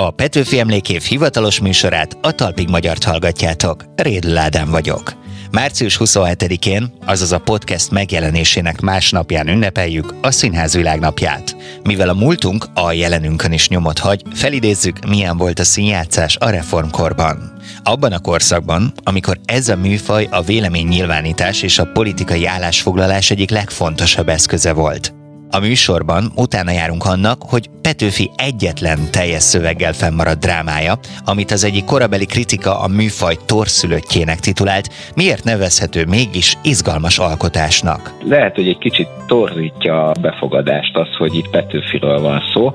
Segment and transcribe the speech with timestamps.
[0.00, 3.84] A Petőfi Emlékév hivatalos műsorát a Talpig Magyart hallgatjátok.
[3.96, 5.12] Rédl Ádám vagyok.
[5.50, 11.56] Március 27-én, azaz a podcast megjelenésének másnapján ünnepeljük a Színház Világnapját.
[11.82, 17.52] Mivel a múltunk a jelenünkön is nyomot hagy, felidézzük, milyen volt a színjátszás a reformkorban.
[17.82, 24.28] Abban a korszakban, amikor ez a műfaj a véleménynyilvánítás és a politikai állásfoglalás egyik legfontosabb
[24.28, 25.19] eszköze volt.
[25.52, 31.84] A műsorban utána járunk annak, hogy Petőfi egyetlen teljes szöveggel fennmaradt drámája, amit az egyik
[31.84, 38.12] korabeli kritika a műfaj torszülöttjének titulált, miért nevezhető mégis izgalmas alkotásnak?
[38.24, 42.72] Lehet, hogy egy kicsit torzítja a befogadást az, hogy itt Petőfiről van szó.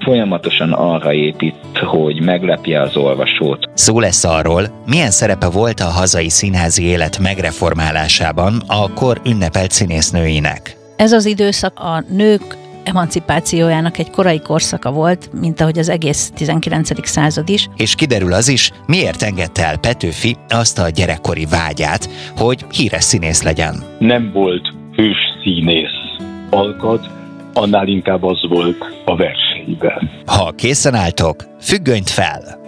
[0.00, 1.54] Folyamatosan arra épít,
[1.84, 3.68] hogy meglepje az olvasót.
[3.74, 10.76] Szó lesz arról, milyen szerepe volt a hazai színházi élet megreformálásában a kor ünnepelt színésznőinek.
[10.96, 17.08] Ez az időszak a nők emancipációjának egy korai korszaka volt, mint ahogy az egész 19.
[17.08, 17.68] század is.
[17.76, 23.42] És kiderül az is, miért engedte el Petőfi azt a gyerekkori vágyát, hogy híres színész
[23.42, 23.74] legyen.
[23.98, 27.08] Nem volt hős színész alkat,
[27.52, 30.10] annál inkább az volt a verseiben.
[30.26, 32.64] Ha készen álltok, függönyt fel!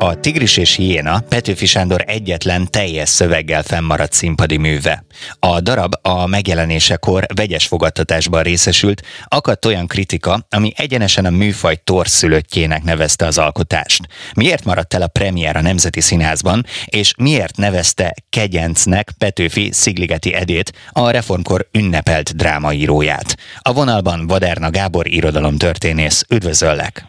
[0.00, 5.04] A Tigris és Hiéna Petőfi Sándor egyetlen teljes szöveggel fennmaradt színpadi műve.
[5.38, 12.82] A darab a megjelenésekor vegyes fogadtatásban részesült, akadt olyan kritika, ami egyenesen a műfaj torszülöttjének
[12.82, 14.00] nevezte az alkotást.
[14.34, 20.72] Miért maradt el a premier a Nemzeti Színházban, és miért nevezte kegyencnek Petőfi Szigligeti Edét,
[20.92, 23.36] a reformkor ünnepelt drámaíróját?
[23.62, 26.24] A vonalban Vaderna Gábor irodalomtörténész.
[26.30, 27.06] Üdvözöllek!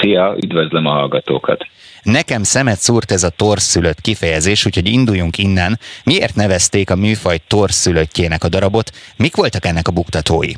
[0.00, 1.66] Szia, üdvözlöm a hallgatókat!
[2.02, 5.78] Nekem szemet szúrt ez a torszülött kifejezés, úgyhogy induljunk innen.
[6.04, 8.90] Miért nevezték a műfaj torszülöttjének a darabot?
[9.16, 10.52] Mik voltak ennek a buktatói?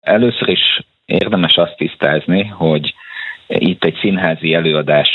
[0.00, 0.64] Először is
[1.04, 2.94] érdemes azt tisztázni, hogy
[3.46, 5.08] itt egy színházi előadás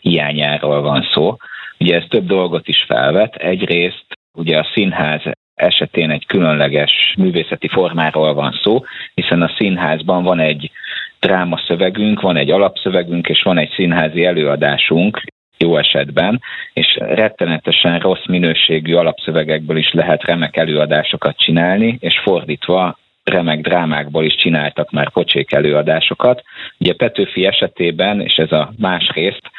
[0.00, 1.36] hiányáról van szó.
[1.78, 3.34] Ugye ez több dolgot is felvet.
[3.34, 5.22] Egyrészt ugye a színház
[5.54, 10.70] esetén egy különleges művészeti formáról van szó, hiszen a színházban van egy
[11.26, 15.22] drámaszövegünk, van egy alapszövegünk, és van egy színházi előadásunk,
[15.58, 16.40] jó esetben,
[16.72, 24.34] és rettenetesen rossz minőségű alapszövegekből is lehet remek előadásokat csinálni, és fordítva remek drámákból is
[24.34, 26.42] csináltak már pocsék előadásokat.
[26.78, 29.50] Ugye Petőfi esetében, és ez a más részt,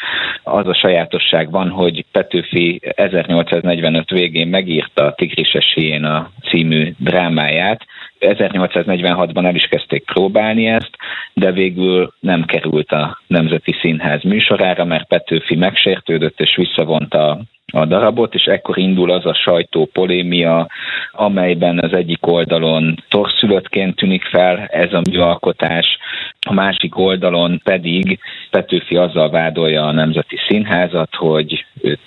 [0.43, 7.85] az a sajátosság van, hogy Petőfi 1845 végén megírta a Tigrises a című drámáját,
[8.19, 10.91] 1846-ban el is kezdték próbálni ezt,
[11.33, 17.39] de végül nem került a Nemzeti Színház műsorára, mert Petőfi megsértődött és visszavonta
[17.73, 20.67] a darabot, és ekkor indul az a sajtópolémia,
[21.11, 25.97] amelyben az egyik oldalon torszülöttként tűnik fel ez a műalkotás,
[26.47, 31.99] a másik oldalon pedig Petőfi azzal vádolja a Nemzeti Színházat, hogy őt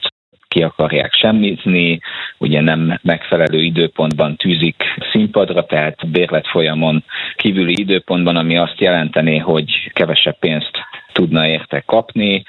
[0.50, 2.00] ki akarják semmizni,
[2.38, 9.90] ugye nem megfelelő időpontban tűzik színpadra, tehát bérlet folyamon kívüli időpontban, ami azt jelenteni, hogy
[9.92, 10.70] kevesebb pénzt
[11.20, 12.42] tudna érte kapni,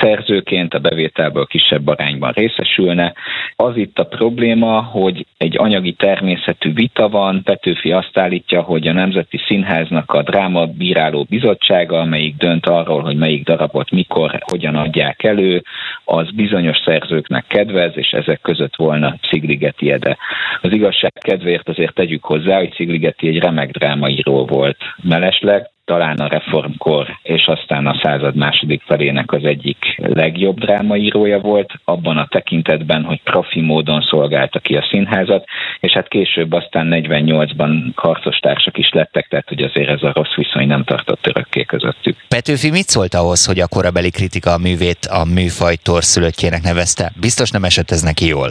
[0.00, 3.12] szerzőként a bevételből kisebb arányban részesülne.
[3.56, 8.92] Az itt a probléma, hogy egy anyagi természetű vita van, Petőfi azt állítja, hogy a
[8.92, 15.22] Nemzeti Színháznak a dráma bíráló bizottsága, amelyik dönt arról, hogy melyik darabot mikor, hogyan adják
[15.22, 15.62] elő,
[16.04, 20.16] az bizonyos szerzőknek kedvez, és ezek között volna Szigligeti Ede.
[20.60, 26.28] Az igazság kedvéért azért tegyük hozzá, hogy Szigligeti egy remek drámaíró volt mellesleg, talán a
[26.28, 33.04] reformkor és aztán a század második felének az egyik legjobb drámaírója volt, abban a tekintetben,
[33.04, 35.44] hogy profi módon szolgálta ki a színházat,
[35.80, 40.66] és hát később aztán 48-ban harcostársak is lettek, tehát hogy azért ez a rossz viszony
[40.66, 42.16] nem tartott örökké közöttük.
[42.28, 47.12] Petőfi mit szólt ahhoz, hogy a korabeli kritika a művét a műfaj torszülöttjének nevezte?
[47.20, 48.50] Biztos nem esett ez neki jól?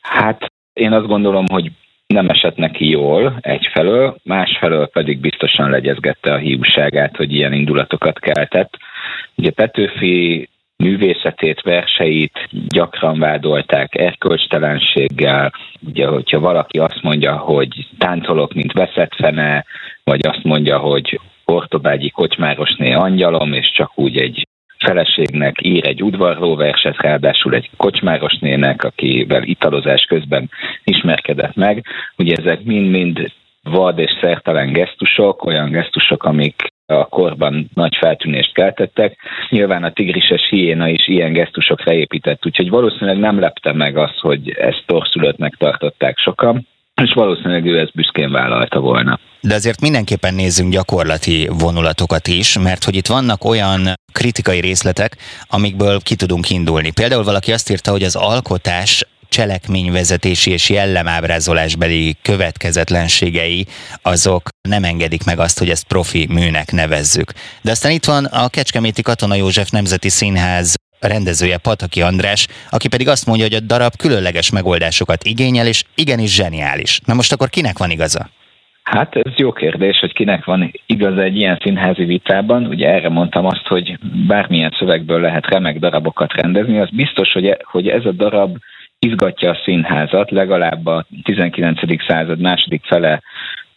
[0.00, 1.70] Hát én azt gondolom, hogy
[2.06, 8.76] nem esett neki jól egyfelől, másfelől pedig biztosan legyezgette a hiúságát, hogy ilyen indulatokat keltett.
[9.34, 15.52] Ugye Petőfi művészetét, verseit gyakran vádolták erkölcstelenséggel.
[15.86, 19.64] Ugye, hogyha valaki azt mondja, hogy táncolok, mint veszett fene,
[20.04, 24.46] vagy azt mondja, hogy Ortobágyi kocsmárosné angyalom, és csak úgy egy
[24.84, 30.50] feleségnek ír egy udvarlóverset, ráadásul egy kocsmárosnének, akivel italozás közben
[30.84, 31.84] ismerkedett meg.
[32.16, 33.32] Ugye ezek mind-mind
[33.62, 39.16] vad és szertelen gesztusok, olyan gesztusok, amik a korban nagy feltűnést keltettek.
[39.48, 44.50] Nyilván a tigrises hiéna is ilyen gesztusokra épített, úgyhogy valószínűleg nem lepte meg az, hogy
[44.50, 46.66] ezt torszülöttnek tartották sokan.
[47.02, 49.18] És valószínűleg ő ezt büszkén vállalta volna.
[49.40, 56.00] De azért mindenképpen nézzünk gyakorlati vonulatokat is, mert hogy itt vannak olyan kritikai részletek, amikből
[56.00, 56.90] ki tudunk indulni.
[56.90, 63.66] Például valaki azt írta, hogy az alkotás cselekményvezetési és jellemábrázolásbeli következetlenségei
[64.02, 67.32] azok nem engedik meg azt, hogy ezt profi műnek nevezzük.
[67.62, 70.74] De aztán itt van a Kecskeméti Katona József Nemzeti Színház
[71.08, 76.34] rendezője Pataki András, aki pedig azt mondja, hogy a darab különleges megoldásokat igényel, és igenis
[76.34, 77.00] zseniális.
[77.06, 78.28] Na most akkor kinek van igaza?
[78.84, 82.66] Hát ez jó kérdés, hogy kinek van igaz egy ilyen színházi vitában.
[82.66, 86.78] Ugye erre mondtam azt, hogy bármilyen szövegből lehet remek darabokat rendezni.
[86.78, 88.56] Az biztos, hogy, e, hogy ez a darab
[88.98, 91.80] izgatja a színházat, legalább a 19.
[92.06, 93.22] század második fele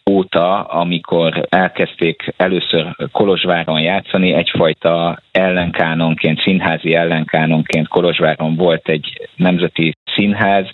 [0.08, 10.66] óta, amikor elkezdték először Kolozsváron játszani, egyfajta ellenkánonként, színházi ellenkánonként Kolozsváron volt egy nemzeti színház,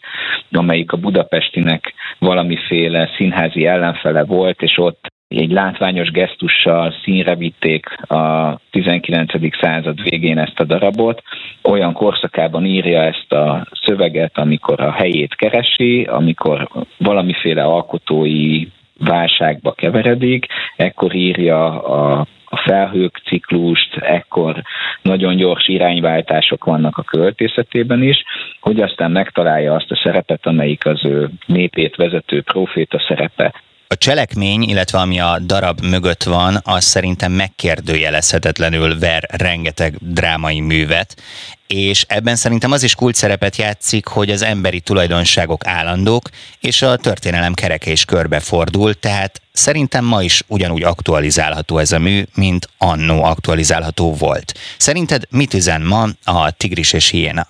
[0.50, 8.54] amelyik a budapestinek valamiféle színházi ellenfele volt, és ott egy látványos gesztussal színre vitték a
[8.70, 9.32] 19.
[9.60, 11.22] század végén ezt a darabot.
[11.62, 18.66] Olyan korszakában írja ezt a szöveget, amikor a helyét keresi, amikor valamiféle alkotói
[18.99, 20.46] válságba keveredik,
[20.76, 24.62] ekkor írja a a felhők ciklust, ekkor
[25.02, 28.23] nagyon gyors irányváltások vannak a költészetében is,
[28.61, 33.55] hogy aztán megtalálja azt a szerepet, amelyik az ő népét vezető proféta szerepe.
[33.94, 41.23] A cselekmény, illetve ami a darab mögött van, az szerintem megkérdőjelezhetetlenül ver rengeteg drámai művet,
[41.67, 46.29] és ebben szerintem az is kult szerepet játszik, hogy az emberi tulajdonságok állandók,
[46.61, 52.25] és a történelem kereke is körbefordul, tehát szerintem ma is ugyanúgy aktualizálható ez a mű,
[52.35, 54.58] mint annó aktualizálható volt.
[54.76, 57.46] Szerinted mit üzen ma a Tigris és Hiéna?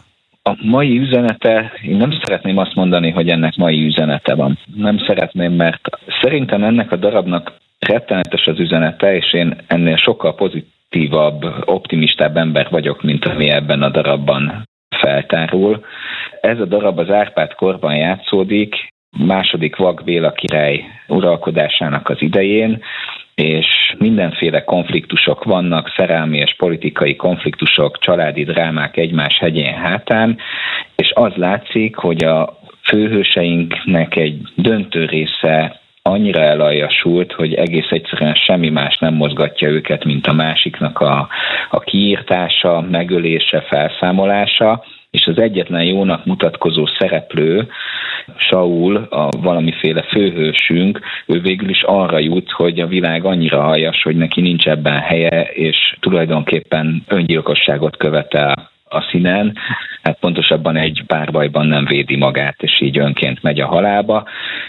[0.49, 4.58] A mai üzenete, én nem szeretném azt mondani, hogy ennek mai üzenete van.
[4.75, 5.88] Nem szeretném, mert
[6.23, 13.02] szerintem ennek a darabnak rettenetes az üzenete, és én ennél sokkal pozitívabb, optimistább ember vagyok,
[13.02, 15.85] mint ami ebben a darabban feltárul.
[16.41, 18.88] Ez a darab az Árpád korban játszódik,
[19.19, 22.82] második Vak Béla király uralkodásának az idején,
[23.34, 30.38] és mindenféle konfliktusok vannak, szerelmi és politikai konfliktusok, családi drámák egymás hegyén hátán,
[30.96, 38.69] és az látszik, hogy a főhőseinknek egy döntő része annyira elaljasult, hogy egész egyszerűen semmi
[38.69, 41.28] más nem mozgatja őket, mint a másiknak a,
[41.70, 47.69] a kiírtása, megölése, felszámolása, és az egyetlen jónak mutatkozó szereplő,
[48.36, 54.16] Saul, a valamiféle főhősünk, ő végül is arra jut, hogy a világ annyira aljas, hogy
[54.16, 59.56] neki nincs ebben helye, és tulajdonképpen öngyilkosságot követel a színen,
[60.02, 64.25] hát pontosabban egy párbajban nem védi magát, és így önként megy a halálba.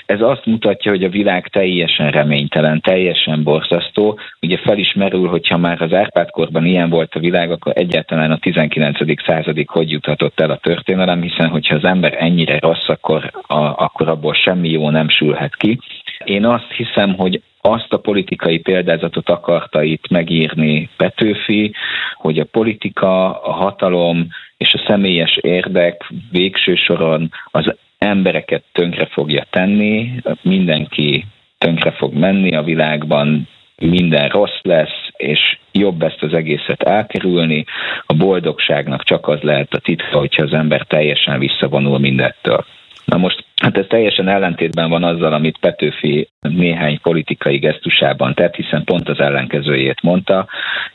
[0.05, 4.19] Ez azt mutatja, hogy a világ teljesen reménytelen, teljesen borzasztó.
[4.41, 9.23] Ugye felismerül, hogyha már az Árpád-korban ilyen volt a világ, akkor egyáltalán a 19.
[9.25, 14.07] századig hogy juthatott el a történelem, hiszen hogyha az ember ennyire rossz, akkor, a, akkor
[14.07, 15.79] abból semmi jó nem sülhet ki.
[16.23, 21.73] Én azt hiszem, hogy azt a politikai példázatot akarta itt megírni Petőfi,
[22.15, 24.27] hogy a politika, a hatalom
[24.57, 31.25] és a személyes érdek végső soron az embereket tönkre fogja tenni, mindenki
[31.57, 37.65] tönkre fog menni a világban, minden rossz lesz, és jobb ezt az egészet elkerülni.
[38.05, 42.65] A boldogságnak csak az lehet a titka, hogyha az ember teljesen visszavonul mindettől.
[43.05, 48.83] Na most Hát ez teljesen ellentétben van azzal, amit Petőfi néhány politikai gesztusában tett, hiszen
[48.83, 50.47] pont az ellenkezőjét mondta.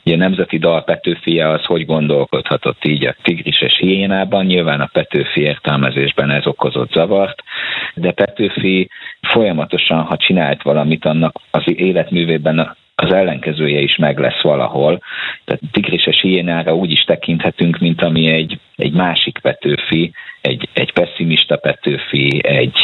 [0.05, 4.91] Ugye a nemzeti dal Petőfie az hogy gondolkodhatott így a tigris és hiénában, nyilván a
[4.93, 7.43] Petőfi értelmezésben ez okozott zavart,
[7.95, 8.89] de Petőfi
[9.21, 15.03] folyamatosan, ha csinált valamit, annak az életművében az ellenkezője is meg lesz valahol.
[15.45, 21.57] Tehát tigrises hiénára úgy is tekinthetünk, mint ami egy, egy másik Petőfi, egy, egy pessimista
[21.57, 22.79] Petőfi, egy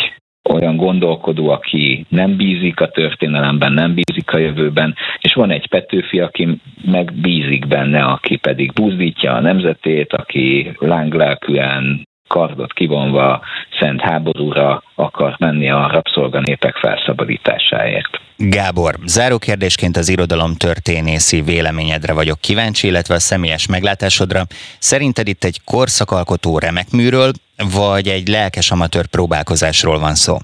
[0.49, 6.21] olyan gondolkodó, aki nem bízik a történelemben, nem bízik a jövőben, és van egy Petőfi,
[6.21, 6.49] aki
[6.85, 13.41] meg bízik benne, aki pedig buzdítja a nemzetét, aki lánglelkűen kardot kivonva
[13.79, 18.21] szent háborúra akar menni a rabszolganépek felszabadításáért.
[18.37, 24.43] Gábor, záró kérdésként az irodalom történészi véleményedre vagyok kíváncsi, illetve a személyes meglátásodra.
[24.79, 27.31] Szerinted itt egy korszakalkotó remek műről,
[27.75, 30.37] vagy egy lelkes amatőr próbálkozásról van szó?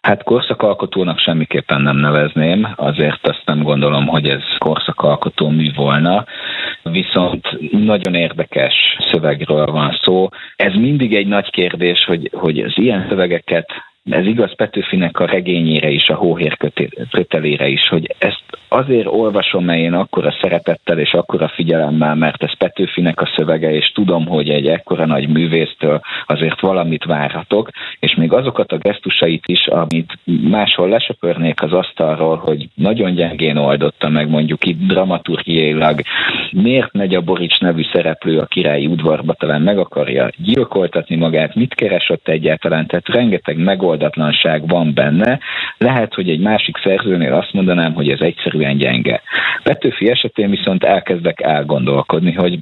[0.00, 6.24] Hát korszakalkotónak semmiképpen nem nevezném, azért azt nem gondolom, hogy ez korszakalkotó mű volna,
[6.90, 8.74] viszont nagyon érdekes
[9.12, 10.28] szövegről van szó.
[10.56, 13.66] Ez mindig egy nagy kérdés, hogy, hogy az ilyen szövegeket
[14.10, 16.56] ez igaz Petőfinek a regényére is, a hóhér
[17.10, 22.56] kötelére is, hogy ezt azért olvasom, mert én akkora szeretettel és akkora figyelemmel, mert ez
[22.56, 27.70] Petőfinek a szövege, és tudom, hogy egy ekkora nagy művésztől azért valamit várhatok,
[28.00, 30.18] és még azokat a gesztusait is, amit
[30.50, 36.00] máshol lesöpörnék az asztalról, hogy nagyon gyengén oldotta meg mondjuk itt dramaturgiailag,
[36.50, 41.74] miért megy a Borics nevű szereplő a királyi udvarba, talán meg akarja gyilkoltatni magát, mit
[41.74, 45.38] keres ott egyáltalán, tehát rengeteg megoldatlanság van benne.
[45.78, 48.20] Lehet, hogy egy másik szerzőnél azt mondanám, hogy ez
[48.58, 49.22] egyszerűen gyenge.
[49.62, 52.58] Petőfi esetén viszont elkezdek elgondolkodni, hogy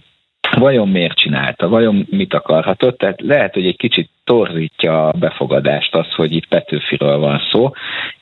[0.57, 6.15] vajon miért csinálta, vajon mit akarhatott, tehát lehet, hogy egy kicsit torzítja a befogadást az,
[6.15, 7.71] hogy itt Petőfiről van szó.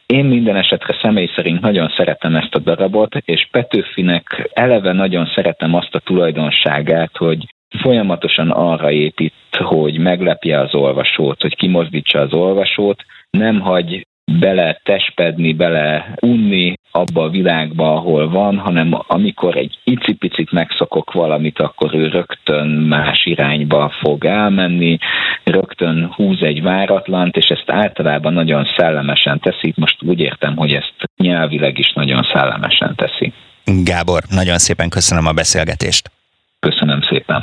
[0.06, 5.74] Én minden esetre személy szerint nagyon szeretem ezt a darabot, és Petőfinek eleve nagyon szeretem
[5.74, 7.46] azt a tulajdonságát, hogy
[7.82, 15.52] folyamatosan arra épít, hogy meglepje az olvasót, hogy kimozdítsa az olvasót, nem hagy bele tespedni,
[15.52, 22.08] bele unni abba a világba, ahol van, hanem amikor egy icipicit megszokok valamit, akkor ő
[22.08, 24.98] rögtön más irányba fog elmenni,
[25.44, 29.72] rögtön húz egy váratlant, és ezt általában nagyon szellemesen teszi.
[29.76, 33.32] Most úgy értem, hogy ezt nyelvileg is nagyon szellemesen teszi.
[33.64, 36.10] Gábor, nagyon szépen köszönöm a beszélgetést.
[36.58, 37.42] Köszönöm szépen.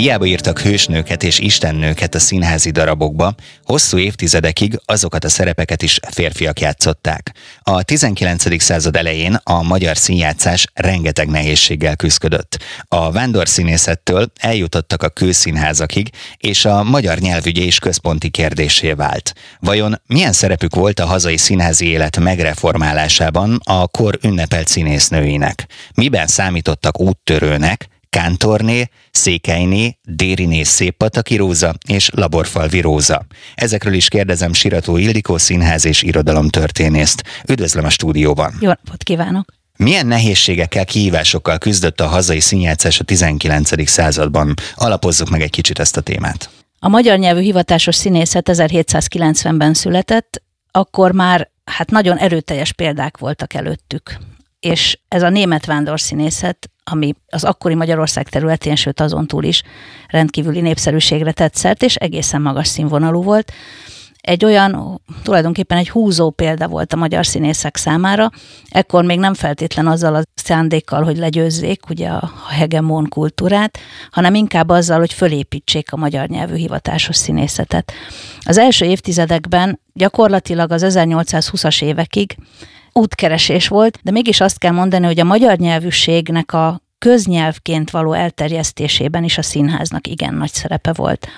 [0.00, 6.60] Hiába írtak hősnőket és istennőket a színházi darabokba, hosszú évtizedekig azokat a szerepeket is férfiak
[6.60, 7.34] játszották.
[7.62, 8.62] A 19.
[8.62, 12.58] század elején a magyar színjátszás rengeteg nehézséggel küzdött.
[12.88, 19.34] A vándorszínészettől eljutottak a kőszínházakig, és a magyar nyelvügye is központi kérdésé vált.
[19.58, 25.66] Vajon milyen szerepük volt a hazai színházi élet megreformálásában a kor ünnepelt színésznőinek?
[25.94, 33.26] Miben számítottak úttörőnek, Kántorné, Székelyné, Dériné Széppataki Róza és Laborfalvi Róza.
[33.54, 37.22] Ezekről is kérdezem Sirató Ildikó színház és irodalomtörténészt.
[37.48, 38.54] Üdvözlöm a stúdióban!
[38.60, 39.52] Jó napot kívánok!
[39.76, 43.88] Milyen nehézségekkel, kihívásokkal küzdött a hazai színjátszás a 19.
[43.88, 44.54] században?
[44.74, 46.50] Alapozzuk meg egy kicsit ezt a témát.
[46.78, 54.18] A magyar nyelvű hivatásos színészet 1790-ben született, akkor már hát nagyon erőteljes példák voltak előttük.
[54.60, 59.62] És ez a német vándorszínészet ami az akkori Magyarország területén, sőt azon túl is
[60.08, 63.52] rendkívüli népszerűségre tett szert, és egészen magas színvonalú volt.
[64.20, 68.30] Egy olyan, tulajdonképpen egy húzó példa volt a magyar színészek számára,
[68.70, 73.78] ekkor még nem feltétlen azzal a szándékkal, hogy legyőzzék ugye a hegemon kultúrát,
[74.10, 77.92] hanem inkább azzal, hogy fölépítsék a magyar nyelvű hivatásos színészetet.
[78.40, 82.36] Az első évtizedekben gyakorlatilag az 1820-as évekig
[82.92, 89.24] útkeresés volt, de mégis azt kell mondani, hogy a magyar nyelvűségnek a köznyelvként való elterjesztésében
[89.24, 91.28] is a színháznak igen nagy szerepe volt.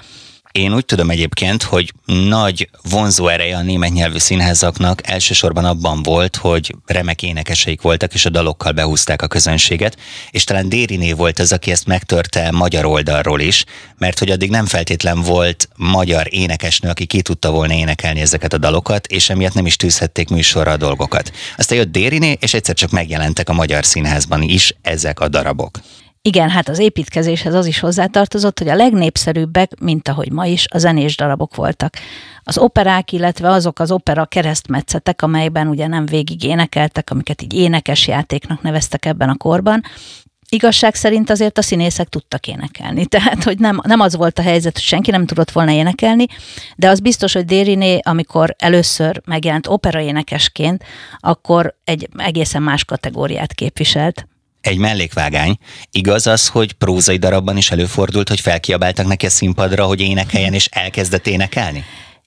[0.52, 6.36] Én úgy tudom egyébként, hogy nagy vonzó ereje a német nyelvű színházaknak elsősorban abban volt,
[6.36, 9.96] hogy remek énekeseik voltak, és a dalokkal behúzták a közönséget,
[10.30, 13.64] és talán Dériné volt az, aki ezt megtörte magyar oldalról is,
[13.98, 18.58] mert hogy addig nem feltétlen volt magyar énekesnő, aki ki tudta volna énekelni ezeket a
[18.58, 21.32] dalokat, és emiatt nem is tűzhették műsorra a dolgokat.
[21.56, 25.80] Aztán jött Dériné, és egyszer csak megjelentek a magyar színházban is ezek a darabok.
[26.24, 30.78] Igen, hát az építkezéshez az is hozzátartozott, hogy a legnépszerűbbek, mint ahogy ma is, a
[30.78, 31.94] zenés darabok voltak.
[32.44, 38.06] Az operák, illetve azok az opera keresztmetszetek, amelyben ugye nem végig énekeltek, amiket így énekes
[38.06, 39.82] játéknak neveztek ebben a korban,
[40.48, 43.06] igazság szerint azért a színészek tudtak énekelni.
[43.16, 46.26] Tehát, hogy nem, nem az volt a helyzet, hogy senki nem tudott volna énekelni,
[46.76, 50.84] de az biztos, hogy Dériné, amikor először megjelent operaénekesként,
[51.18, 54.26] akkor egy egészen más kategóriát képviselt
[54.62, 55.56] egy mellékvágány.
[55.90, 60.66] Igaz az, hogy prózai darabban is előfordult, hogy felkiabáltak neki a színpadra, hogy énekeljen, és
[60.66, 61.84] elkezdett énekelni?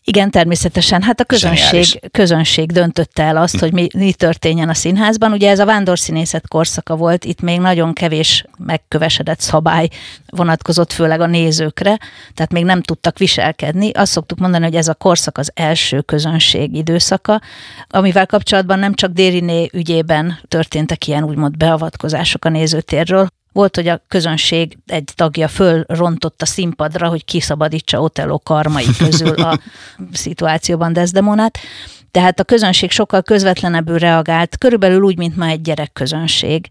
[0.07, 1.01] Igen, természetesen.
[1.01, 5.31] Hát a közönség, közönség döntötte el azt, hogy mi, mi történjen a színházban.
[5.31, 9.87] Ugye ez a vándorszínészet korszaka volt, itt még nagyon kevés megkövesedett szabály
[10.25, 11.97] vonatkozott főleg a nézőkre,
[12.33, 13.91] tehát még nem tudtak viselkedni.
[13.91, 17.41] Azt szoktuk mondani, hogy ez a korszak az első közönség időszaka,
[17.87, 24.01] amivel kapcsolatban nem csak Dériné ügyében történtek ilyen úgymond beavatkozások a nézőtérről, volt, hogy a
[24.07, 29.59] közönség egy tagja fölrontott a színpadra, hogy kiszabadítsa Otello karmai közül a
[30.11, 31.57] szituációban Desdemonát.
[32.11, 36.67] Tehát a közönség sokkal közvetlenebbül reagált, körülbelül úgy, mint ma egy gyerekközönség.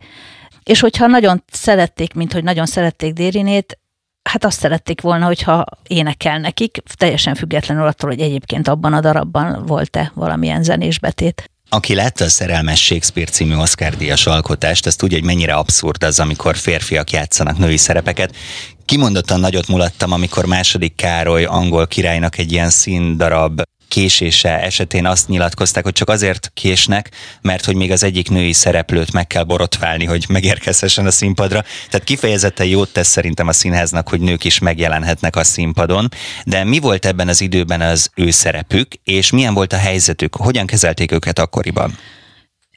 [0.62, 3.78] És hogyha nagyon szerették, mint hogy nagyon szerették Dérinét,
[4.22, 9.66] hát azt szerették volna, hogyha énekel nekik, teljesen függetlenül attól, hogy egyébként abban a darabban
[9.66, 11.50] volt-e valamilyen zenésbetét.
[11.68, 16.20] Aki látta a Szerelmes Shakespeare című Oscar díjas alkotást, azt tudja, hogy mennyire abszurd az,
[16.20, 18.36] amikor férfiak játszanak női szerepeket.
[18.84, 23.62] Kimondottan nagyot mulattam, amikor második Károly angol királynak egy ilyen színdarab
[23.94, 27.10] késése esetén azt nyilatkozták, hogy csak azért késnek,
[27.40, 31.64] mert hogy még az egyik női szereplőt meg kell borotválni, hogy megérkezhessen a színpadra.
[31.90, 36.08] Tehát kifejezetten jót tesz szerintem a színháznak, hogy nők is megjelenhetnek a színpadon.
[36.44, 40.36] De mi volt ebben az időben az ő szerepük, és milyen volt a helyzetük?
[40.36, 41.98] Hogyan kezelték őket akkoriban?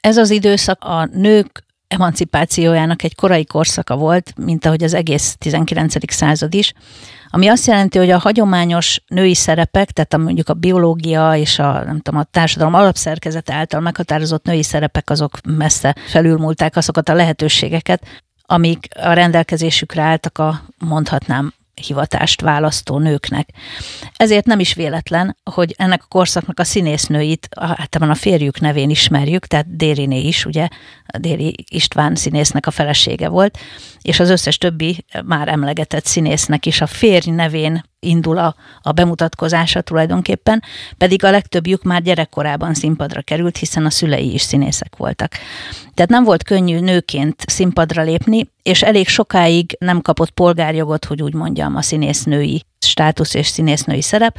[0.00, 6.12] Ez az időszak a nők emancipációjának egy korai korszaka volt, mint ahogy az egész 19.
[6.12, 6.72] század is,
[7.30, 11.84] ami azt jelenti, hogy a hagyományos női szerepek, tehát a, mondjuk a biológia és a,
[11.84, 18.06] nem tudom, a társadalom alapszerkezete által meghatározott női szerepek, azok messze felülmúlták azokat a lehetőségeket,
[18.42, 21.52] amik a rendelkezésükre álltak a, mondhatnám,
[21.86, 23.48] hivatást választó nőknek.
[24.16, 29.46] Ezért nem is véletlen, hogy ennek a korszaknak a színésznőit általában a férjük nevén ismerjük,
[29.46, 30.68] tehát Dériné is, ugye,
[31.18, 33.58] Déri István színésznek a felesége volt,
[34.02, 39.80] és az összes többi már emlegetett színésznek is a férj nevén indul a, a bemutatkozása
[39.80, 40.62] tulajdonképpen,
[40.98, 45.30] pedig a legtöbbjük már gyerekkorában színpadra került, hiszen a szülei is színészek voltak.
[45.94, 51.34] Tehát nem volt könnyű nőként színpadra lépni, és elég sokáig nem kapott polgárjogot, hogy úgy
[51.34, 54.38] mondjam, a színésznői státusz és színésznői szerep,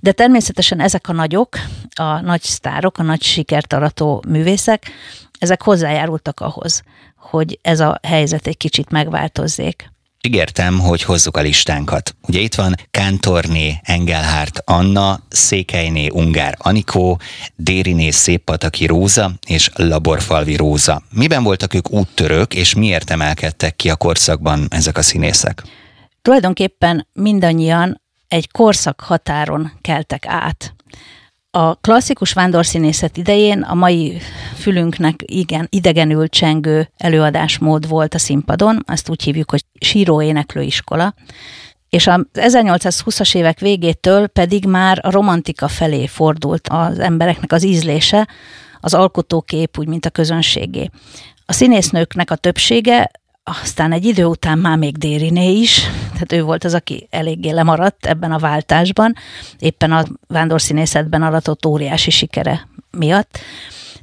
[0.00, 1.56] de természetesen ezek a nagyok,
[1.94, 4.90] a nagy sztárok, a nagy sikert arató művészek,
[5.38, 6.82] ezek hozzájárultak ahhoz,
[7.16, 9.90] hogy ez a helyzet egy kicsit megváltozzék.
[10.20, 12.16] Ígértem, hogy hozzuk a listánkat.
[12.28, 17.20] Ugye itt van Kántorné Engelhárt Anna, Székelyné Ungár Anikó,
[17.56, 21.02] Dériné Széppataki Róza és Laborfalvi Róza.
[21.10, 25.62] Miben voltak ők úttörők, és miért emelkedtek ki a korszakban ezek a színészek?
[26.22, 30.74] Tulajdonképpen mindannyian egy korszak határon keltek át.
[31.50, 34.18] A klasszikus vándorszínészet idején a mai
[34.54, 41.14] fülünknek igen idegenül csengő előadásmód volt a színpadon, azt úgy hívjuk, hogy síró éneklő iskola,
[41.88, 48.28] és az 1820-as évek végétől pedig már a romantika felé fordult az embereknek az ízlése,
[48.80, 50.90] az alkotókép, úgy, mint a közönségé.
[51.46, 53.10] A színésznőknek a többsége
[53.62, 55.80] aztán egy idő után már még Dériné is,
[56.12, 59.14] tehát ő volt az, aki eléggé lemaradt ebben a váltásban,
[59.58, 63.38] éppen a vándorszínészetben aratott óriási sikere miatt.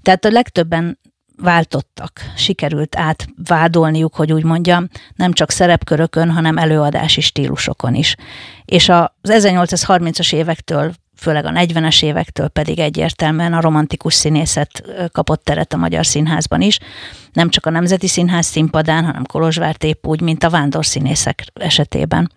[0.01, 0.99] Tehát a legtöbben
[1.37, 8.15] váltottak, sikerült átvádolniuk, hogy úgy mondjam, nem csak szerepkörökön, hanem előadási stílusokon is.
[8.65, 15.73] És az 1830-as évektől főleg a 40-es évektől pedig egyértelműen a romantikus színészet kapott teret
[15.73, 16.79] a Magyar Színházban is.
[17.33, 22.31] Nem csak a Nemzeti Színház színpadán, hanem Kolozsvár épp úgy, mint a vándorszínészek esetében.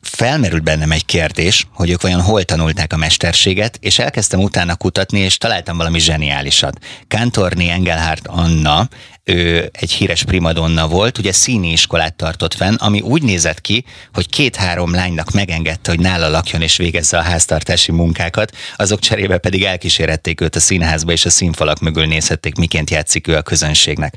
[0.00, 5.18] Felmerült bennem egy kérdés, hogy ők vajon hol tanulták a mesterséget, és elkezdtem utána kutatni,
[5.18, 6.78] és találtam valami zseniálisat.
[7.08, 8.88] Kántorni Engelhardt Anna,
[9.24, 14.28] ő egy híres primadonna volt, ugye színi iskolát tartott fenn, ami úgy nézett ki, hogy
[14.28, 20.40] két-három lánynak megengedte, hogy nála lakjon és végezze a háztartási munkákat, azok cserébe pedig elkísérették
[20.40, 24.14] őt a színházba, és a színfalak mögül nézhették, miként játszik ő a közönségnek.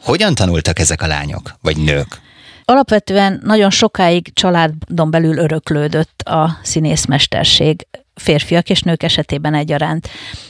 [0.00, 2.22] Hogyan tanultak ezek a lányok, vagy nők?
[2.64, 10.08] Alapvetően nagyon sokáig családon belül öröklődött a színészmesterség férfiak és nők esetében egyaránt.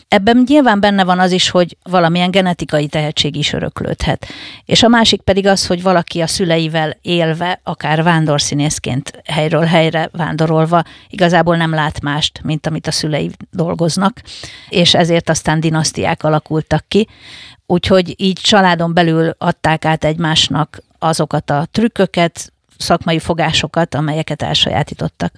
[0.09, 4.27] Ebben nyilván benne van az is, hogy valamilyen genetikai tehetség is öröklődhet.
[4.65, 10.83] És a másik pedig az, hogy valaki a szüleivel élve, akár vándorszínészként helyről helyre vándorolva,
[11.09, 14.21] igazából nem lát mást, mint amit a szülei dolgoznak,
[14.69, 17.09] és ezért aztán dinasztiák alakultak ki.
[17.67, 25.33] Úgyhogy így családon belül adták át egymásnak azokat a trükköket, szakmai fogásokat, amelyeket elsajátítottak.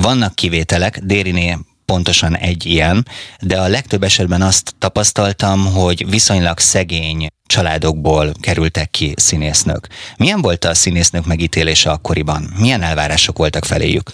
[0.00, 3.06] Vannak kivételek, Dériné pontosan egy ilyen,
[3.40, 9.88] de a legtöbb esetben azt tapasztaltam, hogy viszonylag szegény családokból kerültek ki színésznők.
[10.16, 12.52] Milyen volt a színésznők megítélése akkoriban?
[12.58, 14.10] Milyen elvárások voltak feléjük?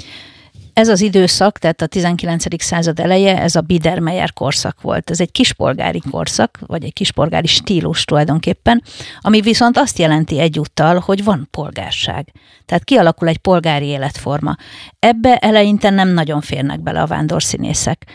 [0.72, 2.62] Ez az időszak, tehát a 19.
[2.62, 5.10] század eleje, ez a Biedermeier korszak volt.
[5.10, 8.82] Ez egy kispolgári korszak, vagy egy kispolgári stílus tulajdonképpen,
[9.20, 12.32] ami viszont azt jelenti egyúttal, hogy van polgárság.
[12.66, 14.56] Tehát kialakul egy polgári életforma.
[14.98, 18.06] Ebbe eleinte nem nagyon férnek bele a vándorszínészek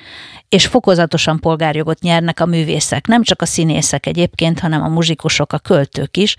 [0.49, 3.07] és fokozatosan polgárjogot nyernek a művészek.
[3.07, 6.35] Nem csak a színészek egyébként, hanem a muzsikusok, a költők is.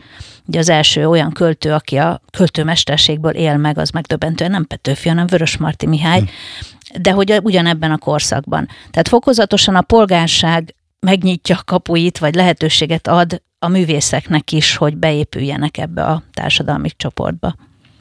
[0.47, 5.27] Ugye az első olyan költő, aki a költőmesterségből él meg, az megdöbbentően nem Petőfi, hanem
[5.27, 7.03] Vörös Marti Mihály, hm.
[7.03, 8.69] de hogy ugyanebben a korszakban.
[8.91, 15.79] Tehát fokozatosan a polgárság megnyitja a kapuit, vagy lehetőséget ad a művészeknek is, hogy beépüljenek
[15.79, 17.55] ebbe a társadalmi csoportba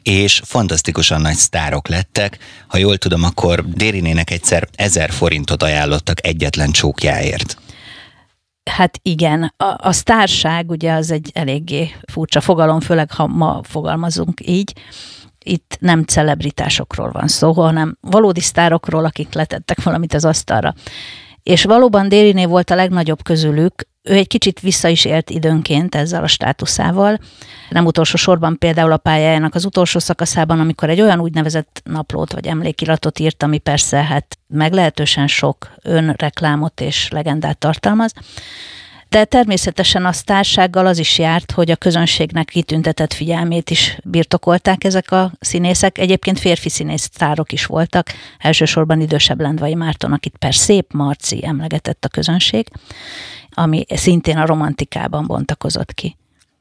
[0.07, 2.37] és fantasztikusan nagy sztárok lettek.
[2.67, 7.57] Ha jól tudom, akkor Dérinének egyszer ezer forintot ajánlottak egyetlen csókjáért.
[8.69, 14.41] Hát igen, a, a sztárság ugye az egy eléggé furcsa fogalom, főleg ha ma fogalmazunk
[14.45, 14.73] így.
[15.47, 20.73] Itt nem celebritásokról van szó, hanem valódi sztárokról, akik letettek valamit az asztalra.
[21.43, 26.23] És valóban Dériné volt a legnagyobb közülük, ő egy kicsit vissza is élt időnként ezzel
[26.23, 27.19] a státuszával.
[27.69, 32.47] Nem utolsó sorban például a pályájának az utolsó szakaszában, amikor egy olyan úgynevezett naplót vagy
[32.47, 38.13] emlékiratot írt, ami persze hát meglehetősen sok önreklámot és legendát tartalmaz,
[39.09, 45.11] de természetesen a társággal az is járt, hogy a közönségnek kitüntetett figyelmét is birtokolták ezek
[45.11, 45.97] a színészek.
[45.97, 52.07] Egyébként férfi színésztárok is voltak, elsősorban idősebb Lendvai Márton, akit per szép Marci emlegetett a
[52.07, 52.67] közönség,
[53.53, 56.17] ami szintén a romantikában bontakozott ki.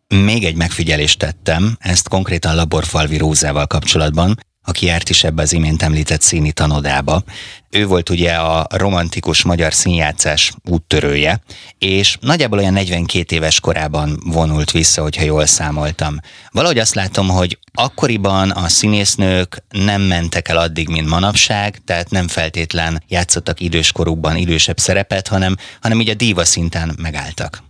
[0.08, 4.34] Még egy megfigyelést tettem, ezt konkrétan Laborfalvi Rózával kapcsolatban,
[4.66, 7.22] aki járt is ebbe az imént említett színi tanodába.
[7.70, 11.40] Ő volt ugye a romantikus magyar színjátszás úttörője,
[11.78, 16.16] és nagyjából olyan 42 éves korában vonult vissza, hogyha jól számoltam.
[16.50, 22.28] Valahogy azt látom, hogy akkoriban a színésznők nem mentek el addig, mint manapság, tehát nem
[22.28, 27.62] feltétlen játszottak időskorukban idősebb szerepet, hanem, hanem így a díva szinten megálltak.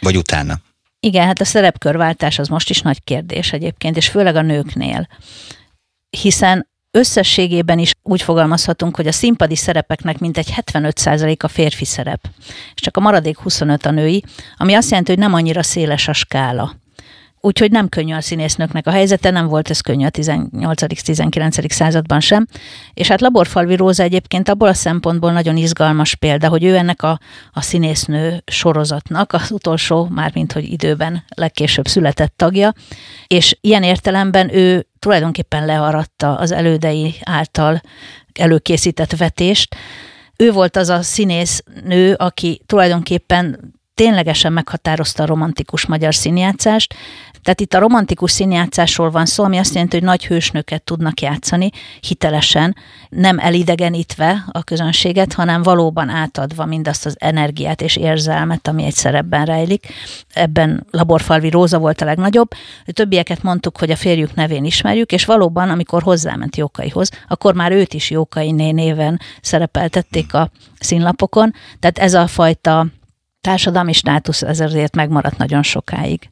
[0.00, 0.60] Vagy utána.
[1.00, 5.08] Igen, hát a szerepkörváltás az most is nagy kérdés egyébként, és főleg a nőknél
[6.20, 12.20] hiszen összességében is úgy fogalmazhatunk, hogy a színpadi szerepeknek mintegy 75% a férfi szerep,
[12.74, 14.24] és csak a maradék 25 a női,
[14.56, 16.80] ami azt jelenti, hogy nem annyira széles a skála.
[17.44, 21.70] Úgyhogy nem könnyű a színésznőknek a helyzete, nem volt ez könnyű a 18.-19.
[21.70, 22.46] században sem.
[22.94, 27.20] És hát Laborfalvi Róza egyébként abból a szempontból nagyon izgalmas példa, hogy ő ennek a,
[27.52, 32.72] a színésznő sorozatnak az utolsó, mármint hogy időben legkésőbb született tagja,
[33.26, 37.80] és ilyen értelemben ő tulajdonképpen learatta az elődei által
[38.32, 39.76] előkészített vetést.
[40.36, 46.94] Ő volt az a színésznő, aki tulajdonképpen ténylegesen meghatározta a romantikus magyar színjátszást,
[47.42, 51.70] tehát itt a romantikus színjátszásról van szó, ami azt jelenti, hogy nagy hősnöket tudnak játszani
[52.00, 52.76] hitelesen,
[53.08, 59.44] nem elidegenítve a közönséget, hanem valóban átadva mindazt az energiát és érzelmet, ami egy szerepben
[59.44, 59.86] rejlik.
[60.32, 62.50] Ebben Laborfalvi Róza volt a legnagyobb.
[62.86, 67.72] A többieket mondtuk, hogy a férjük nevén ismerjük, és valóban, amikor hozzáment Jókaihoz, akkor már
[67.72, 71.54] őt is Jókai néven szerepeltették a színlapokon.
[71.78, 72.86] Tehát ez a fajta
[73.40, 76.30] társadalmi státusz ezért megmaradt nagyon sokáig.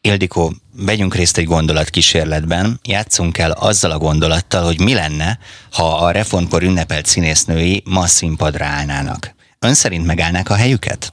[0.00, 5.38] Ildikó, vegyünk részt egy gondolatkísérletben, játszunk el azzal a gondolattal, hogy mi lenne,
[5.72, 9.34] ha a reformkor ünnepelt színésznői ma színpadra állnának.
[9.58, 11.12] Ön szerint megállnák a helyüket?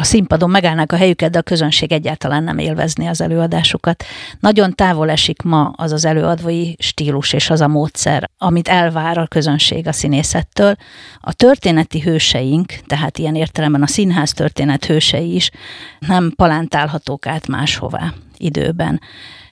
[0.00, 4.04] A színpadon megállnak a helyüket, de a közönség egyáltalán nem élvezni az előadásukat.
[4.40, 9.26] Nagyon távol esik ma az az előadói stílus és az a módszer, amit elvár a
[9.26, 10.76] közönség a színészettől.
[11.20, 15.50] A történeti hőseink, tehát ilyen értelemben a színház történet hősei is
[15.98, 19.00] nem palántálhatók át máshová időben.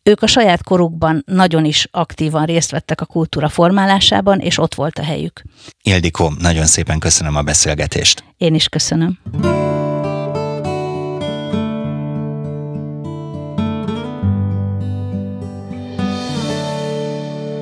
[0.02, 4.98] Ők a saját korukban nagyon is aktívan részt vettek a kultúra formálásában, és ott volt
[4.98, 5.42] a helyük.
[5.82, 8.24] Ildikó, nagyon szépen köszönöm a beszélgetést.
[8.37, 9.18] Én is köszönöm.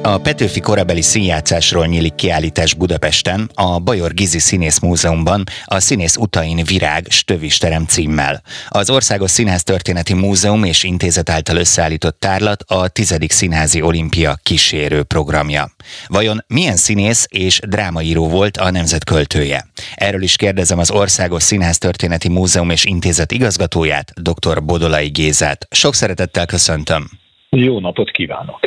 [0.07, 6.64] A Petőfi korabeli színjátszásról nyílik kiállítás Budapesten, a Bajor Gizi Színész Múzeumban, a Színész utain
[6.64, 8.43] virág Stövisterem címmel.
[8.69, 13.17] Az Országos Színház Történeti Múzeum és Intézet által összeállított tárlat a 10.
[13.29, 15.71] Színházi Olimpia kísérő programja.
[16.07, 19.67] Vajon milyen színész és drámaíró volt a nemzet költője?
[19.95, 24.64] Erről is kérdezem az Országos Színház Történeti Múzeum és Intézet igazgatóját, dr.
[24.64, 25.67] Bodolai Gézát.
[25.71, 27.11] Sok szeretettel köszöntöm!
[27.51, 28.61] Jó napot kívánok!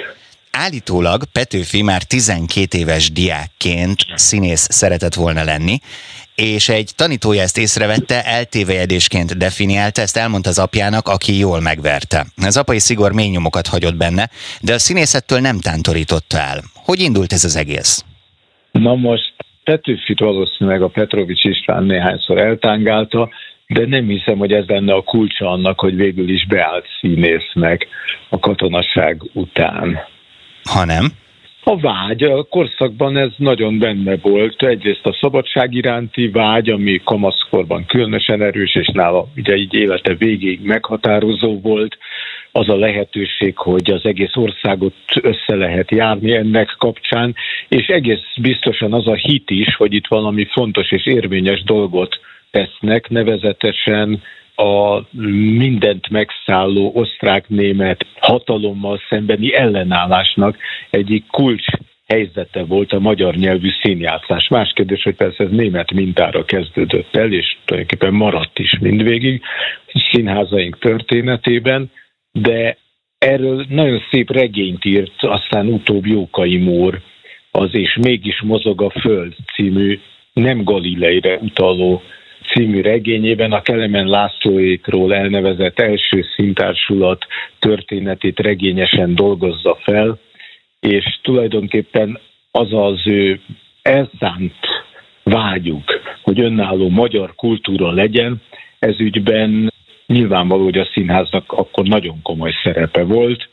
[0.52, 5.80] Állítólag Petőfi már 12 éves diákként színész szeretett volna lenni,
[6.36, 12.26] és egy tanítója ezt észrevette, eltévejedésként definiálta, ezt elmondta az apjának, aki jól megverte.
[12.46, 14.30] Az apai szigor mély nyomokat hagyott benne,
[14.62, 16.60] de a színészettől nem tántorította el.
[16.76, 18.06] Hogy indult ez az egész?
[18.72, 19.34] Na most
[19.64, 23.30] Petőfit valószínűleg a Petrovics István néhányszor eltángálta,
[23.68, 27.88] de nem hiszem, hogy ez lenne a kulcsa annak, hogy végül is beállt színésznek
[28.30, 30.00] a katonaság után
[30.68, 31.06] hanem
[31.70, 34.64] a vágy, a korszakban ez nagyon benne volt.
[34.64, 40.62] Egyrészt a szabadság iránti vágy, ami kamaszkorban különösen erős, és nála ugye így élete végéig
[40.64, 41.98] meghatározó volt.
[42.52, 47.36] Az a lehetőség, hogy az egész országot össze lehet járni ennek kapcsán,
[47.68, 52.20] és egész biztosan az a hit is, hogy itt valami fontos és érvényes dolgot
[52.52, 54.22] tesznek, nevezetesen
[54.60, 55.08] a
[55.58, 60.58] mindent megszálló osztrák-német hatalommal szembeni ellenállásnak
[60.90, 61.66] egyik kulcs
[62.08, 64.48] helyzete volt a magyar nyelvű színjátszás.
[64.48, 69.42] Más kérdés, hogy persze ez német mintára kezdődött el, és tulajdonképpen maradt is mindvégig
[70.12, 71.92] színházaink történetében,
[72.32, 72.78] de
[73.18, 77.02] erről nagyon szép regényt írt aztán utóbb Jókai Mór,
[77.52, 80.00] az és mégis mozog a föld című
[80.34, 82.02] nem Galileire utaló
[82.58, 87.26] című regényében a Kelemen Lászlóékról elnevezett első szintársulat
[87.60, 90.20] történetét regényesen dolgozza fel,
[90.80, 92.20] és tulajdonképpen
[92.52, 93.40] az az ő
[93.82, 94.54] elszánt
[95.24, 95.84] vágyuk,
[96.22, 98.42] hogy önálló magyar kultúra legyen,
[98.80, 99.74] ez ügyben
[100.06, 103.50] nyilvánvaló, hogy a színháznak akkor nagyon komoly szerepe volt.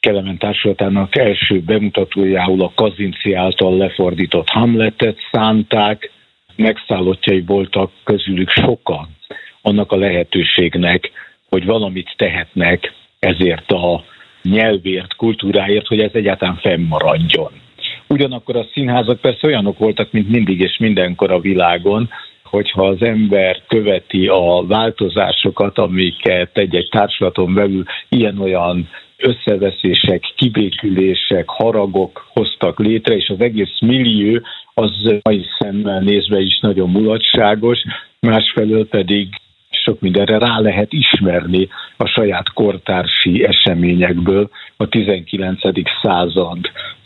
[0.00, 6.10] Kelemen társulatának első bemutatójául a Kazinci által lefordított Hamletet szánták,
[6.56, 9.08] megszállottjai voltak közülük sokan
[9.62, 11.10] annak a lehetőségnek,
[11.48, 14.04] hogy valamit tehetnek ezért a
[14.42, 17.50] nyelvért, kultúráért, hogy ez egyáltalán fennmaradjon.
[18.08, 22.10] Ugyanakkor a színházak persze olyanok voltak, mint mindig és mindenkor a világon,
[22.44, 32.78] hogyha az ember követi a változásokat, amiket egy-egy társulaton belül ilyen-olyan összeveszések, kibékülések, haragok hoztak
[32.78, 34.40] létre, és az egész millió
[34.74, 37.78] az mai szemmel nézve is nagyon mulatságos,
[38.20, 39.28] másfelől pedig
[39.84, 45.60] sok mindenre rá lehet ismerni a saját kortársi eseményekből a 19.
[46.02, 46.58] század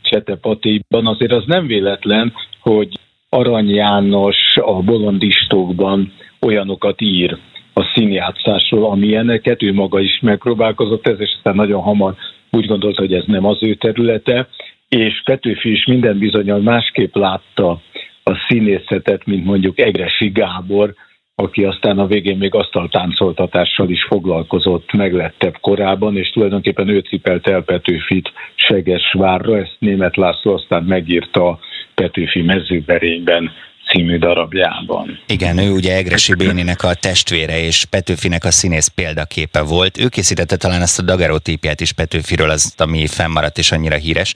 [0.03, 1.07] Csetepatéban.
[1.07, 7.38] Azért az nem véletlen, hogy Arany János a bolondistókban olyanokat ír
[7.79, 12.14] a színjátszásról, amilyeneket, ő maga is megpróbálkozott ez, és aztán nagyon hamar
[12.51, 14.49] úgy gondolta, hogy ez nem az ő területe,
[14.88, 17.81] és Petőfi is minden bizonyal másképp látta
[18.25, 20.95] a színészetet, mint mondjuk Egresi Gábor,
[21.35, 27.62] aki aztán a végén még asztaltáncoltatással is foglalkozott meglettebb korában, és tulajdonképpen ő cipelte el
[27.62, 31.59] Petőfit Segesvárra, ezt német László aztán megírta
[31.95, 33.51] Petőfi mezőberényben
[33.90, 35.20] című darabjában.
[35.27, 39.98] Igen, ő ugye Egresi Béninek a testvére és Petőfinek a színész példaképe volt.
[39.98, 44.35] Ő készítette talán azt a dagerotípiát is Petőfiről, az, ami fennmaradt és annyira híres.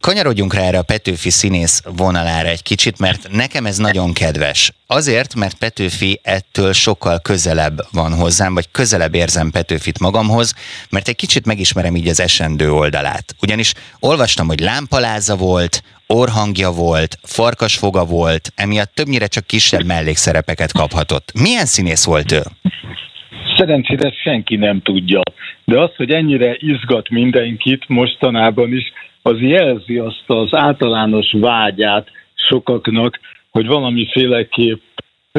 [0.00, 4.72] Kanyarodjunk rá erre a Petőfi színész vonalára egy kicsit, mert nekem ez nagyon kedves.
[4.86, 10.54] Azért, mert Petőfi ettől sokkal közelebb van hozzám, vagy közelebb érzem Petőfit magamhoz,
[10.90, 13.34] mert egy kicsit megismerem így az esendő oldalát.
[13.40, 21.32] Ugyanis olvastam, hogy lámpaláza volt, orhangja volt, farkasfoga volt, emiatt többnyire csak kisebb mellékszerepeket kaphatott.
[21.40, 22.42] Milyen színész volt ő?
[23.56, 25.20] Szerencsére senki nem tudja,
[25.64, 28.92] de az, hogy ennyire izgat mindenkit mostanában is,
[29.22, 32.08] az jelzi azt az általános vágyát
[32.48, 34.80] sokaknak, hogy valamiféleképp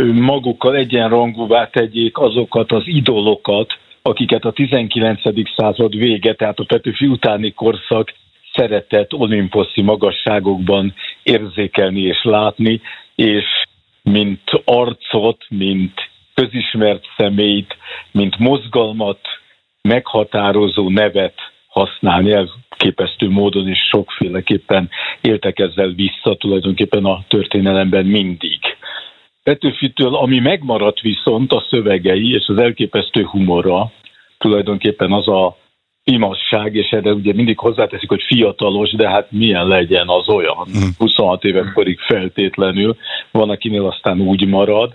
[0.04, 5.22] magukkal egyenrangúvá tegyék azokat az idolokat, akiket a 19.
[5.56, 8.14] század vége, tehát a Petőfi utáni korszak
[8.58, 10.94] szeretett olimposzi magasságokban
[11.24, 12.82] érzékelni és látni,
[13.16, 13.46] és
[14.04, 17.78] mint arcot, mint közismert személyt,
[18.12, 19.20] mint mozgalmat
[19.82, 21.36] meghatározó nevet
[21.68, 24.90] használni, elképesztő módon és sokféleképpen
[25.22, 28.60] éltek ezzel vissza tulajdonképpen a történelemben mindig.
[29.44, 33.92] Petőfitől, ami megmaradt viszont a szövegei és az elképesztő humora,
[34.38, 35.58] tulajdonképpen az a
[36.12, 40.68] imasság, és erre ugye mindig hozzáteszik, hogy fiatalos, de hát milyen legyen az olyan,
[40.98, 41.48] 26 hm.
[41.48, 42.96] éves korig feltétlenül,
[43.32, 44.94] van, akinél aztán úgy marad.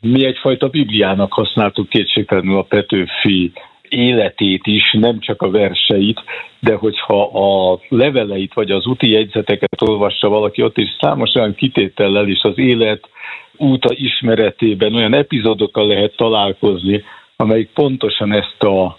[0.00, 3.52] Mi egyfajta Bibliának használtuk kétségtelenül a Petőfi
[3.88, 6.20] életét is, nem csak a verseit,
[6.60, 12.28] de hogyha a leveleit vagy az úti jegyzeteket olvassa valaki, ott is számos olyan kitétellel
[12.28, 13.08] is az élet
[13.56, 17.04] úta ismeretében olyan epizódokkal lehet találkozni,
[17.36, 18.98] amelyik pontosan ezt a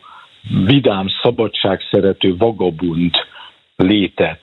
[0.49, 3.11] vidám, szabadságszerető vagabund
[3.75, 4.41] létet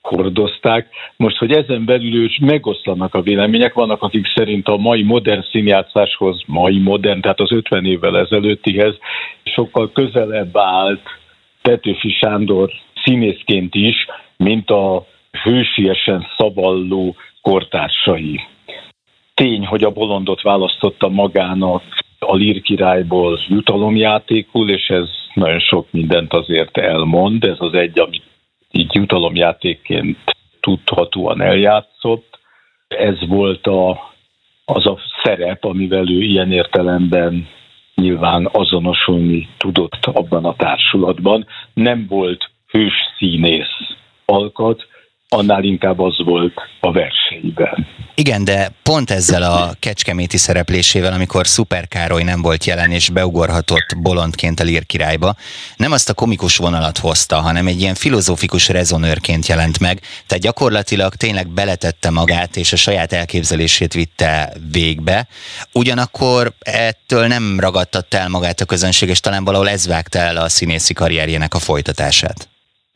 [0.00, 0.88] hordozták.
[1.16, 6.42] Most, hogy ezen belül is megoszlanak a vélemények, vannak, akik szerint a mai modern színjátszáshoz,
[6.46, 8.98] mai modern, tehát az 50 évvel ezelőttihez
[9.44, 11.02] sokkal közelebb állt
[11.62, 12.70] Petőfi Sándor
[13.04, 15.06] színészként is, mint a
[15.42, 18.40] hősiesen szavalló kortársai.
[19.34, 21.82] Tény, hogy a bolondot választotta magának
[22.22, 27.44] a Lír királyból jutalomjátékul, és ez nagyon sok mindent azért elmond.
[27.44, 28.22] Ez az egy, amit
[28.70, 30.18] így jutalomjátékként
[30.60, 32.38] tudhatóan eljátszott.
[32.88, 33.90] Ez volt a,
[34.64, 37.48] az a szerep, amivel ő ilyen értelemben
[37.94, 41.46] nyilván azonosulni tudott abban a társulatban.
[41.74, 44.86] Nem volt hős színész alkat,
[45.28, 47.86] annál inkább az volt a verseiben.
[48.22, 53.96] Igen, de pont ezzel a kecskeméti szereplésével, amikor Szuper Károly nem volt jelen és beugorhatott
[53.96, 55.36] bolondként a Lír királyba,
[55.76, 61.14] nem azt a komikus vonalat hozta, hanem egy ilyen filozófikus rezonőrként jelent meg, tehát gyakorlatilag
[61.14, 65.28] tényleg beletette magát és a saját elképzelését vitte végbe.
[65.72, 70.48] Ugyanakkor ettől nem ragadtatta el magát a közönség, és talán valahol ez vágta el a
[70.48, 72.51] színészi karrierjének a folytatását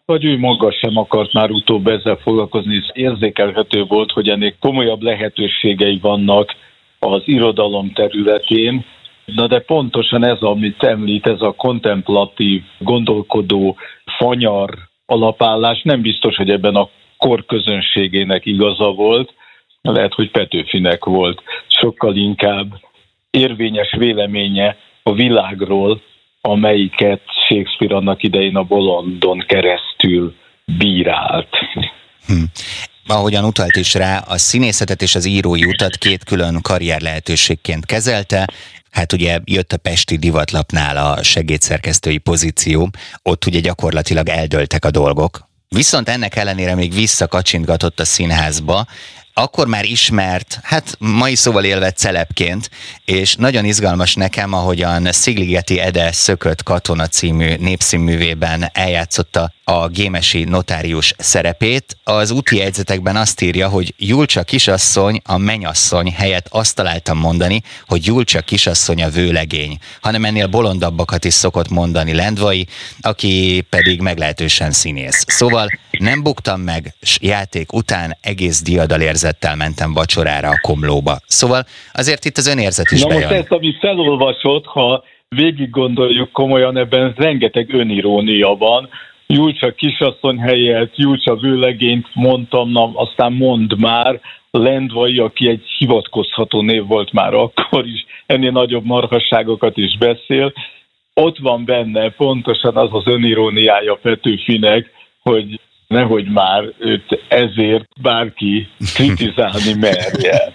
[0.07, 5.03] vagy ő maga sem akart már utóbb ezzel foglalkozni, és érzékelhető volt, hogy ennek komolyabb
[5.03, 6.55] lehetőségei vannak
[6.99, 8.85] az irodalom területén,
[9.27, 13.77] Na de pontosan ez, amit említ, ez a kontemplatív, gondolkodó,
[14.19, 14.71] fanyar
[15.07, 19.35] alapállás, nem biztos, hogy ebben a kor közönségének igaza volt,
[19.83, 22.67] lehet, hogy Petőfinek volt sokkal inkább
[23.31, 26.01] érvényes véleménye a világról,
[26.47, 30.35] amelyiket Shakespeare annak idején a bolondon keresztül
[30.79, 31.49] bírált.
[32.27, 32.43] Hm.
[33.07, 38.47] Ahogyan utalt is rá, a színészetet és az írói utat két külön karrier lehetőségként kezelte.
[38.91, 42.91] Hát ugye jött a Pesti divatlapnál a segédszerkesztői pozíció,
[43.23, 45.49] ott ugye gyakorlatilag eldöltek a dolgok.
[45.69, 48.87] Viszont ennek ellenére még visszakacsintgatott a színházba,
[49.39, 52.71] akkor már ismert, hát mai szóval élve celebként,
[53.05, 61.15] és nagyon izgalmas nekem, ahogyan Szigligeti Ede Szökött Katona című népszínművében eljátszotta a gémesi notárius
[61.19, 61.97] szerepét.
[62.05, 68.07] Az úti jegyzetekben azt írja, hogy Julcsa kisasszony a menyasszony helyett azt találtam mondani, hogy
[68.07, 72.67] Julcsa kisasszony a vőlegény, hanem ennél bolondabbakat is szokott mondani Lendvai,
[73.01, 75.25] aki pedig meglehetősen színész.
[75.27, 81.19] Szóval nem buktam meg, s játék után egész diadalérzettel mentem vacsorára a komlóba.
[81.27, 83.23] Szóval azért itt az önérzet is Na bejön.
[83.23, 88.89] most ezt, amit felolvasott, ha végig gondoljuk komolyan, ebben rengeteg önirónia van,
[89.27, 96.87] Júlcsa kisasszony helyett, Júlcsa vőlegényt mondtam, na, aztán mond már, Lendvai, aki egy hivatkozható név
[96.87, 100.53] volt már akkor is, ennél nagyobb marhasságokat is beszél.
[101.15, 109.75] Ott van benne pontosan az az öniróniája Petőfinek, hogy nehogy már őt ezért bárki kritizálni
[109.81, 110.39] merje.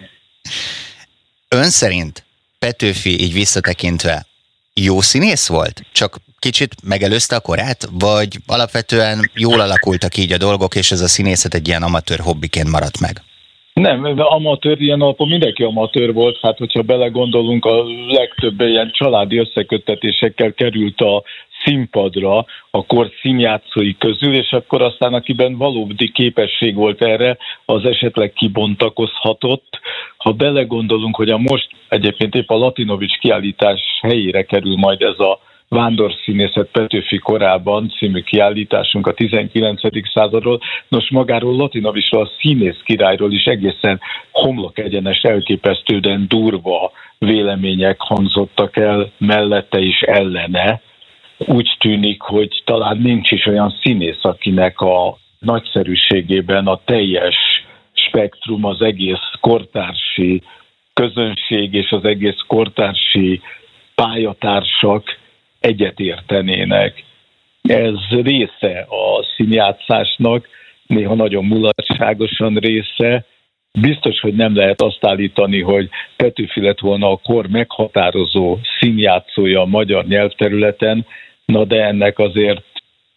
[1.59, 2.23] Ön szerint
[2.59, 4.25] Petőfi így visszatekintve
[4.73, 5.81] jó színész volt?
[5.91, 11.13] Csak kicsit megelőzte a korát, vagy alapvetően jól alakultak így a dolgok, és ez a
[11.15, 13.13] színészet egy ilyen amatőr hobbiként maradt meg?
[13.73, 19.37] Nem, de amatőr ilyen alapon mindenki amatőr volt, hát hogyha belegondolunk, a legtöbb ilyen családi
[19.37, 21.23] összeköttetésekkel került a
[21.63, 28.33] színpadra a kor színjátszói közül, és akkor aztán akiben valódi képesség volt erre, az esetleg
[28.33, 29.79] kibontakozhatott.
[30.17, 35.39] Ha belegondolunk, hogy a most egyébként épp a Latinovics kiállítás helyére kerül majd ez a
[35.75, 39.81] Vándorszínészet Petőfi korában című kiállításunk a 19.
[40.13, 40.59] századról.
[40.87, 43.99] Nos, magáról Latinovisról, a színész királyról is egészen
[44.31, 50.81] homlok egyenes, elképesztően durva vélemények hangzottak el mellette is ellene.
[51.37, 57.35] Úgy tűnik, hogy talán nincs is olyan színész, akinek a nagyszerűségében a teljes
[57.93, 60.41] spektrum, az egész kortársi
[60.93, 63.41] közönség és az egész kortársi
[63.95, 65.19] pályatársak
[65.61, 67.03] egyetértenének.
[67.61, 70.47] Ez része a színjátszásnak,
[70.87, 73.25] néha nagyon mulatságosan része.
[73.79, 79.65] Biztos, hogy nem lehet azt állítani, hogy Petőfi lett volna a kor meghatározó színjátszója a
[79.65, 81.05] magyar nyelvterületen,
[81.45, 82.63] na de ennek azért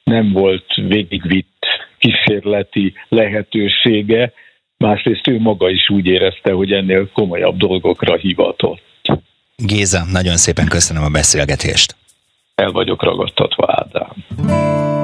[0.04, 1.66] nem volt végigvitt
[1.98, 4.32] kísérleti lehetősége,
[4.76, 8.82] másrészt ő maga is úgy érezte, hogy ennél komolyabb dolgokra hivatott.
[9.56, 12.03] Géza, nagyon szépen köszönöm a beszélgetést
[12.54, 15.03] el vagyok ragadtatva, Ádám.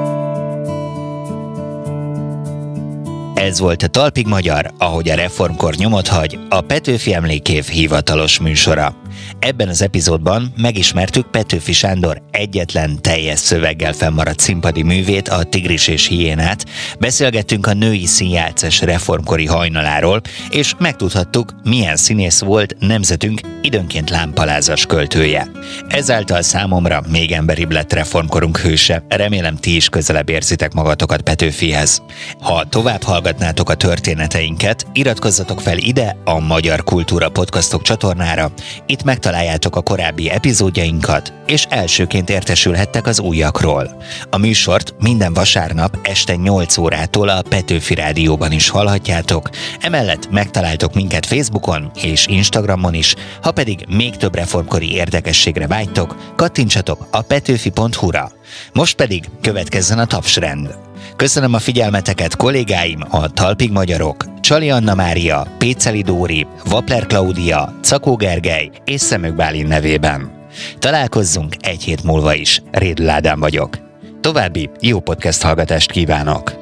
[3.41, 8.95] Ez volt a Talpig Magyar, ahogy a reformkor nyomot hagy, a Petőfi Emlékév hivatalos műsora.
[9.39, 16.07] Ebben az epizódban megismertük Petőfi Sándor egyetlen teljes szöveggel fennmaradt színpadi művét, a Tigris és
[16.07, 16.65] Hiénát,
[16.99, 25.47] beszélgettünk a női színjátszás reformkori hajnaláról, és megtudhattuk, milyen színész volt nemzetünk időnként lámpalázas költője.
[25.87, 29.03] Ezáltal számomra még emberibb lett reformkorunk hőse.
[29.09, 32.01] Remélem ti is közelebb érzitek magatokat Petőfihez.
[32.39, 38.51] Ha tovább hallgatnátok a történeteinket, iratkozzatok fel ide a Magyar Kultúra Podcastok csatornára.
[38.85, 43.97] Itt megtaláljátok a korábbi epizódjainkat, és elsőként értesülhettek az újakról.
[44.29, 49.49] A műsort minden vasárnap este 8 órától a Petőfi Rádióban is hallhatjátok,
[49.79, 57.07] emellett megtaláltok minket Facebookon és Instagramon is, ha pedig még több reformkori érdekességre vágytok, kattintsatok
[57.11, 58.31] a petőfi.hu-ra.
[58.73, 60.90] Most pedig következzen a tapsrend.
[61.21, 68.15] Köszönöm a figyelmeteket kollégáim, a Talpig Magyarok, Csali Anna Mária, Péceli Dóri, Vapler Klaudia, Cakó
[68.15, 70.31] Gergely és Szemük Bálin nevében.
[70.79, 72.61] Találkozzunk egy hét múlva is.
[72.71, 73.77] Rédl Ádám vagyok.
[74.21, 76.60] További jó podcast hallgatást kívánok!